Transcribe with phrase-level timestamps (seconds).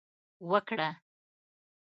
[0.49, 0.89] وکړه